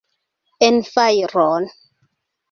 En 0.67 0.77
fajron! 0.93 1.63